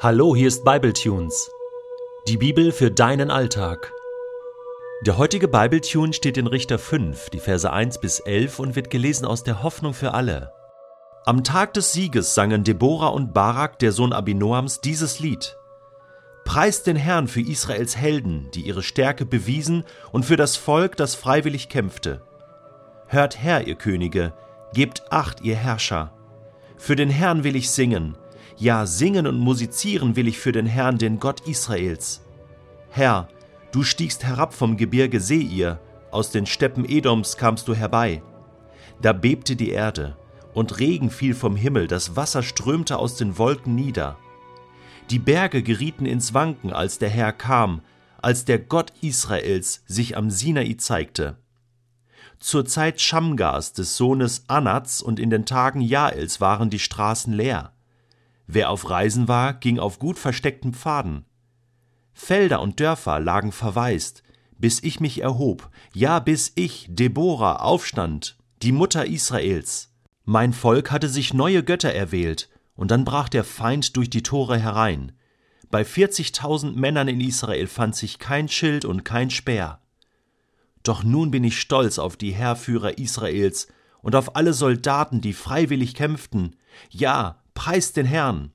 [0.00, 1.50] Hallo, hier ist Bibletunes.
[2.28, 3.92] Die Bibel für deinen Alltag.
[5.04, 9.24] Der heutige Bibletune steht in Richter 5, die Verse 1 bis 11 und wird gelesen
[9.24, 10.52] aus der Hoffnung für alle.
[11.26, 15.56] Am Tag des Sieges sangen Deborah und Barak, der Sohn Abinoams, dieses Lied.
[16.44, 21.16] Preist den Herrn für Israels Helden, die ihre Stärke bewiesen und für das Volk, das
[21.16, 22.22] freiwillig kämpfte.
[23.08, 24.32] Hört her, ihr Könige,
[24.72, 26.12] gebt Acht, ihr Herrscher.
[26.76, 28.16] Für den Herrn will ich singen,
[28.58, 32.22] ja, singen und musizieren will ich für den Herrn, den Gott Israels.
[32.90, 33.28] Herr,
[33.72, 38.22] du stiegst herab vom Gebirge Seir, aus den Steppen Edoms kamst du herbei.
[39.00, 40.16] Da bebte die Erde,
[40.54, 44.18] und Regen fiel vom Himmel, das Wasser strömte aus den Wolken nieder.
[45.10, 47.82] Die Berge gerieten ins Wanken, als der Herr kam,
[48.20, 51.36] als der Gott Israels sich am Sinai zeigte.
[52.40, 57.72] Zur Zeit Schamgars des Sohnes Anats und in den Tagen Jaels waren die Straßen leer.
[58.50, 61.26] Wer auf Reisen war, ging auf gut versteckten Pfaden.
[62.14, 64.22] Felder und Dörfer lagen verwaist,
[64.56, 69.92] bis ich mich erhob, ja bis ich, Deborah, aufstand, die Mutter Israels.
[70.24, 74.58] Mein Volk hatte sich neue Götter erwählt, und dann brach der Feind durch die Tore
[74.58, 75.12] herein.
[75.70, 79.82] Bei vierzigtausend Männern in Israel fand sich kein Schild und kein Speer.
[80.82, 83.68] Doch nun bin ich stolz auf die Heerführer Israels
[84.00, 86.56] und auf alle Soldaten, die freiwillig kämpften,
[86.88, 88.52] ja, preist den Herrn.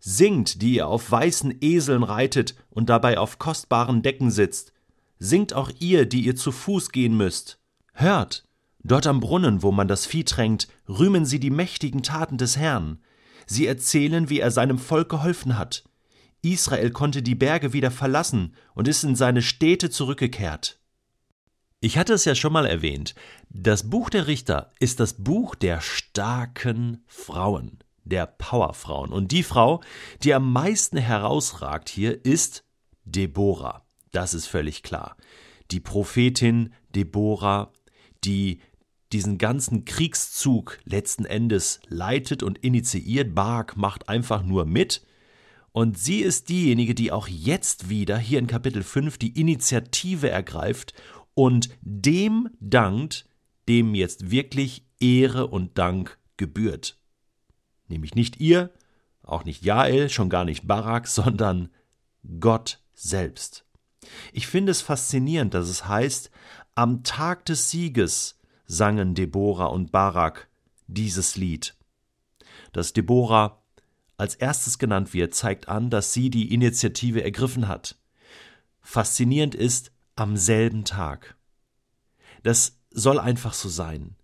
[0.00, 4.72] Singt, die ihr auf weißen Eseln reitet und dabei auf kostbaren Decken sitzt.
[5.20, 7.60] Singt auch ihr, die ihr zu Fuß gehen müsst.
[7.92, 8.44] Hört,
[8.82, 12.98] dort am Brunnen, wo man das Vieh tränkt, rühmen sie die mächtigen Taten des Herrn.
[13.46, 15.84] Sie erzählen, wie er seinem Volk geholfen hat.
[16.42, 20.80] Israel konnte die Berge wieder verlassen und ist in seine Städte zurückgekehrt.
[21.78, 23.14] Ich hatte es ja schon mal erwähnt,
[23.50, 29.12] das Buch der Richter ist das Buch der starken Frauen der Powerfrauen.
[29.12, 29.82] Und die Frau,
[30.22, 32.64] die am meisten herausragt hier, ist
[33.04, 33.84] Deborah.
[34.12, 35.16] Das ist völlig klar.
[35.70, 37.72] Die Prophetin Deborah,
[38.24, 38.60] die
[39.12, 43.34] diesen ganzen Kriegszug letzten Endes leitet und initiiert.
[43.34, 45.04] Barak macht einfach nur mit.
[45.72, 50.94] Und sie ist diejenige, die auch jetzt wieder hier in Kapitel 5 die Initiative ergreift
[51.34, 53.26] und dem dankt,
[53.68, 56.98] dem jetzt wirklich Ehre und Dank gebührt
[57.88, 58.70] nämlich nicht ihr,
[59.22, 61.70] auch nicht Jael, schon gar nicht Barak, sondern
[62.40, 63.64] Gott selbst.
[64.32, 66.30] Ich finde es faszinierend, dass es heißt,
[66.74, 70.48] am Tag des Sieges sangen Deborah und Barak
[70.86, 71.76] dieses Lied.
[72.72, 73.62] Dass Deborah
[74.16, 77.98] als erstes genannt wird, zeigt an, dass sie die Initiative ergriffen hat.
[78.80, 81.36] Faszinierend ist, am selben Tag.
[82.42, 84.16] Das soll einfach so sein.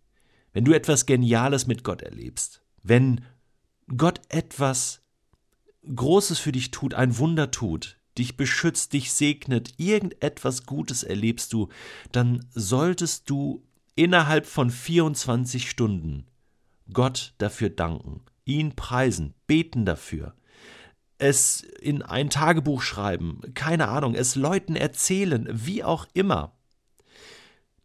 [0.52, 3.24] Wenn du etwas Geniales mit Gott erlebst, wenn
[3.96, 5.02] Gott etwas
[5.94, 11.68] Großes für dich tut, ein Wunder tut, dich beschützt, dich segnet, irgendetwas Gutes erlebst du,
[12.12, 16.26] dann solltest du innerhalb von 24 Stunden
[16.92, 20.34] Gott dafür danken, ihn preisen, beten dafür,
[21.18, 26.52] es in ein Tagebuch schreiben, keine Ahnung, es Leuten erzählen, wie auch immer.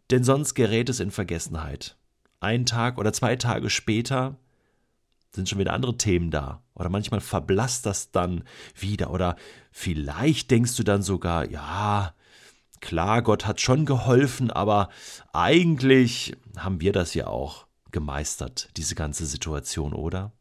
[0.10, 1.98] Denn sonst gerät es in Vergessenheit.
[2.40, 4.38] Ein Tag oder zwei Tage später
[5.38, 6.62] sind schon wieder andere Themen da.
[6.74, 8.44] Oder manchmal verblasst das dann
[8.76, 9.12] wieder.
[9.12, 9.38] Oder
[9.72, 12.14] vielleicht denkst du dann sogar, ja,
[12.82, 14.90] klar, Gott hat schon geholfen, aber
[15.32, 20.34] eigentlich haben wir das ja auch gemeistert, diese ganze Situation, oder?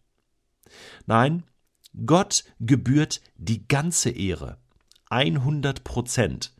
[1.06, 1.44] Nein,
[2.04, 4.58] Gott gebührt die ganze Ehre.
[5.10, 6.52] 100 Prozent.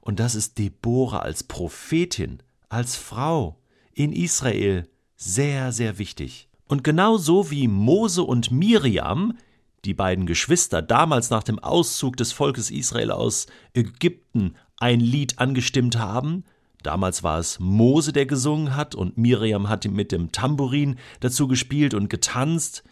[0.00, 3.58] Und das ist Deborah als Prophetin, als Frau
[3.92, 6.48] in Israel sehr, sehr wichtig.
[6.68, 9.38] Und genauso wie Mose und Miriam,
[9.84, 15.96] die beiden Geschwister, damals nach dem Auszug des Volkes Israel aus Ägypten ein Lied angestimmt
[15.96, 16.44] haben,
[16.82, 21.94] damals war es Mose, der gesungen hat, und Miriam hat mit dem Tambourin dazu gespielt
[21.94, 22.82] und getanzt,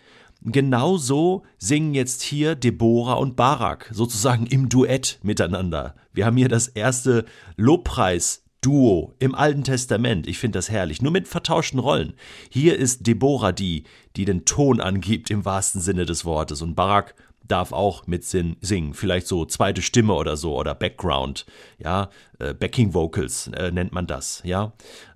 [0.47, 5.95] Genauso singen jetzt hier Deborah und Barak sozusagen im Duett miteinander.
[6.13, 7.25] Wir haben hier das erste
[7.57, 10.27] Lobpreis Duo im Alten Testament.
[10.27, 11.03] Ich finde das herrlich.
[11.03, 12.15] Nur mit vertauschten Rollen.
[12.49, 13.85] Hier ist Deborah die,
[14.17, 16.63] die den Ton angibt im wahrsten Sinne des Wortes.
[16.63, 17.15] Und Barak
[17.47, 18.95] darf auch mit singen.
[18.95, 21.45] Vielleicht so zweite Stimme oder so oder Background.
[21.79, 22.09] Ja,
[22.39, 24.41] äh, Backing Vocals äh, nennt man das.
[24.45, 24.73] Ja.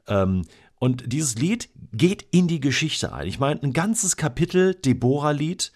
[0.06, 0.44] Ähm,
[0.78, 3.26] und dieses Lied geht in die Geschichte ein.
[3.26, 5.72] Ich meine, ein ganzes Kapitel Deborah-Lied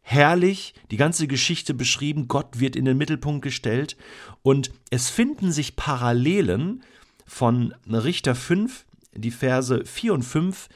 [0.00, 3.96] herrlich, die ganze Geschichte beschrieben, Gott wird in den Mittelpunkt gestellt
[4.42, 6.82] und es finden sich Parallelen
[7.30, 10.68] von Richter 5, die Verse 4 und 5,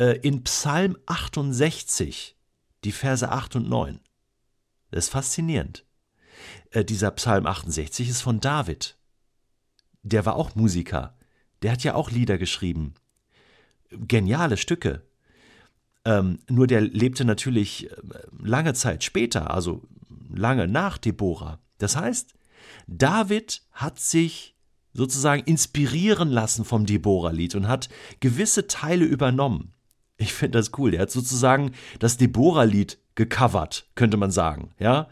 [0.00, 2.34] äh, in Psalm 68,
[2.84, 4.00] die Verse 8 und 9.
[4.90, 5.84] Das ist faszinierend.
[6.70, 8.96] Äh, dieser Psalm 68 ist von David.
[10.02, 11.14] Der war auch Musiker.
[11.60, 12.94] Der hat ja auch Lieder geschrieben.
[13.90, 15.02] Geniale Stücke.
[16.06, 17.96] Ähm, nur der lebte natürlich äh,
[18.40, 19.82] lange Zeit später, also
[20.34, 21.60] lange nach Deborah.
[21.76, 22.32] Das heißt,
[22.86, 24.57] David hat sich
[24.98, 29.72] sozusagen inspirieren lassen vom Deborah-Lied und hat gewisse Teile übernommen.
[30.16, 30.92] Ich finde das cool.
[30.92, 34.72] Er hat sozusagen das Deborah-Lied gecovert, könnte man sagen.
[34.80, 35.08] Ja,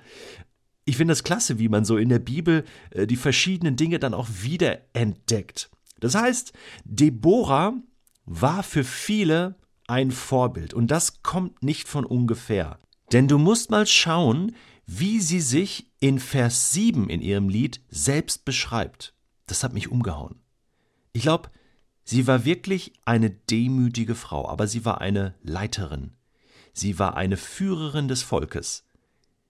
[0.84, 4.12] ich finde das klasse, wie man so in der Bibel äh, die verschiedenen Dinge dann
[4.12, 5.70] auch wieder entdeckt.
[6.00, 6.52] Das heißt,
[6.84, 7.74] Deborah
[8.24, 9.54] war für viele
[9.86, 12.80] ein Vorbild und das kommt nicht von ungefähr.
[13.12, 18.44] Denn du musst mal schauen, wie sie sich in Vers 7 in ihrem Lied selbst
[18.44, 19.15] beschreibt.
[19.46, 20.40] Das hat mich umgehauen.
[21.12, 21.50] Ich glaube,
[22.04, 26.12] sie war wirklich eine demütige Frau, aber sie war eine Leiterin.
[26.72, 28.84] Sie war eine Führerin des Volkes.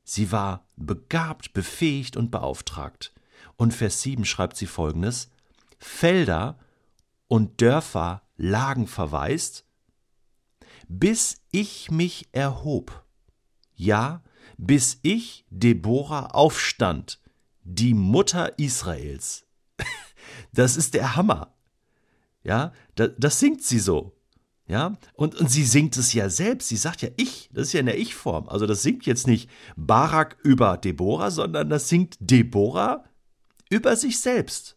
[0.04, 3.12] Sie war begabt, befähigt und beauftragt.
[3.56, 5.31] Und Vers 7 schreibt sie folgendes:
[5.78, 6.58] Felder
[7.26, 9.64] und Dörfer lagen verwaist,
[10.88, 13.04] bis ich mich erhob.
[13.75, 14.22] Ja,
[14.56, 17.20] bis ich, Deborah, aufstand,
[17.64, 19.45] die Mutter Israels.
[20.52, 21.55] Das ist der Hammer.
[22.43, 24.17] Ja, das, das singt sie so.
[24.69, 26.69] Ja, und, und sie singt es ja selbst.
[26.69, 27.50] Sie sagt ja ich.
[27.52, 28.49] Das ist ja in der Ich-Form.
[28.49, 33.05] Also das singt jetzt nicht Barak über Deborah, sondern das singt Deborah
[33.70, 34.76] über sich selbst.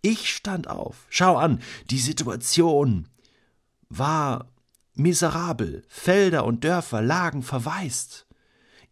[0.00, 1.06] Ich stand auf.
[1.10, 1.60] Schau an,
[1.90, 3.08] die Situation
[3.88, 4.50] war
[4.94, 5.82] miserabel.
[5.88, 8.26] Felder und Dörfer lagen verwaist.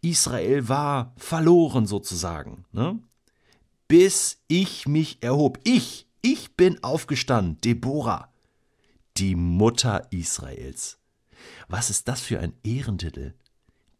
[0.02, 2.64] Israel war verloren sozusagen.
[2.72, 3.00] Ne?
[3.90, 5.58] Bis ich mich erhob.
[5.64, 8.32] Ich, ich bin aufgestanden, Deborah,
[9.16, 11.00] die Mutter Israels.
[11.66, 13.34] Was ist das für ein Ehrentitel?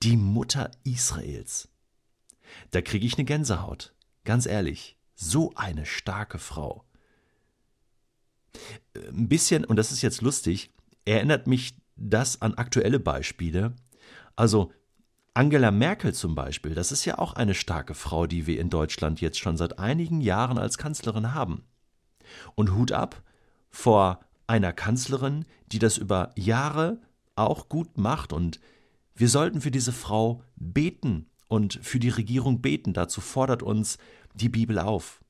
[0.05, 1.69] Die Mutter Israels.
[2.71, 3.93] Da kriege ich eine Gänsehaut.
[4.23, 6.85] Ganz ehrlich, so eine starke Frau.
[8.95, 10.71] Ein bisschen, und das ist jetzt lustig,
[11.05, 13.75] erinnert mich das an aktuelle Beispiele.
[14.37, 14.71] Also
[15.33, 19.21] Angela Merkel zum Beispiel, das ist ja auch eine starke Frau, die wir in Deutschland
[19.21, 21.63] jetzt schon seit einigen Jahren als Kanzlerin haben.
[22.57, 23.23] Und Hut ab
[23.71, 27.01] vor einer Kanzlerin, die das über Jahre
[27.37, 28.33] auch gut macht.
[28.33, 28.61] Und
[29.15, 32.93] wir sollten für diese Frau beten und für die Regierung beten.
[32.93, 33.99] Dazu fordert uns
[34.35, 35.21] die Bibel auf.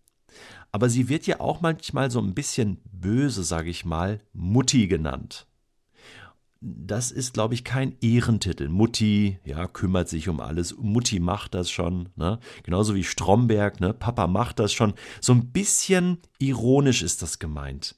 [0.73, 5.47] Aber sie wird ja auch manchmal so ein bisschen böse, sage ich mal, Mutti genannt
[6.61, 8.69] das ist, glaube ich, kein Ehrentitel.
[8.69, 10.77] Mutti, ja, kümmert sich um alles.
[10.77, 12.39] Mutti macht das schon, ne?
[12.63, 13.95] Genauso wie Stromberg, ne?
[13.95, 14.93] Papa macht das schon.
[15.21, 17.97] So ein bisschen ironisch ist das gemeint.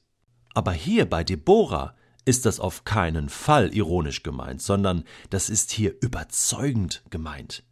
[0.53, 1.95] Aber hier bei Deborah
[2.25, 7.63] ist das auf keinen Fall ironisch gemeint, sondern das ist hier überzeugend gemeint.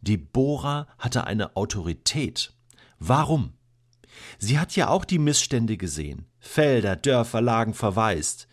[0.00, 2.52] Deborah hatte eine Autorität.
[2.98, 3.52] Warum?
[4.38, 6.26] Sie hat ja auch die Missstände gesehen.
[6.40, 8.48] Felder, Dörfer lagen verwaist.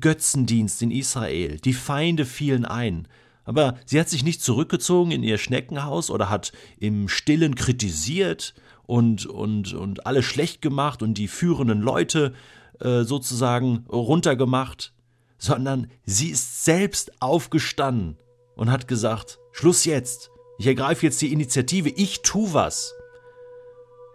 [0.00, 1.58] Götzendienst in Israel.
[1.58, 3.08] Die Feinde fielen ein.
[3.44, 8.54] Aber sie hat sich nicht zurückgezogen in ihr Schneckenhaus oder hat im Stillen kritisiert
[8.86, 12.34] und, und, und alle schlecht gemacht und die führenden Leute
[12.80, 14.92] äh, sozusagen runtergemacht,
[15.38, 18.16] sondern sie ist selbst aufgestanden
[18.56, 22.94] und hat gesagt, Schluss jetzt, ich ergreife jetzt die Initiative, ich tu was.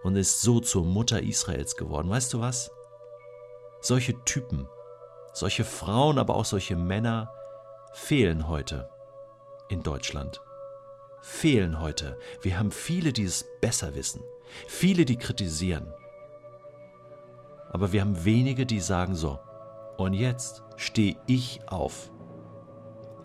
[0.03, 2.09] Und ist so zur Mutter Israels geworden.
[2.09, 2.71] Weißt du was?
[3.81, 4.65] Solche Typen
[5.39, 7.31] solche Frauen, aber auch solche Männer
[7.93, 8.89] fehlen heute
[9.69, 10.41] in Deutschland.
[11.21, 12.17] Fehlen heute.
[12.41, 14.21] Wir haben viele, die es besser wissen.
[14.67, 15.93] Viele, die kritisieren.
[17.71, 19.39] Aber wir haben wenige, die sagen so,
[19.97, 22.11] und jetzt stehe ich auf.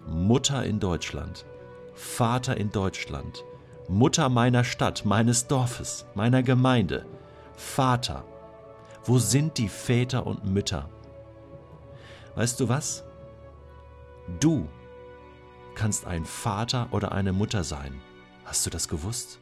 [0.07, 1.47] Mutter in Deutschland,
[1.95, 3.45] Vater in Deutschland,
[3.89, 7.07] Mutter meiner Stadt, meines Dorfes, meiner Gemeinde,
[7.57, 8.25] Vater.
[9.05, 10.89] Wo sind die Väter und Mütter?
[12.35, 13.05] Weißt du was?
[14.41, 14.69] Du
[15.75, 18.01] kannst ein Vater oder eine Mutter sein.
[18.45, 19.41] Hast du das gewusst?